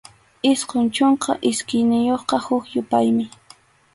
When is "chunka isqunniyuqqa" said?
0.95-2.37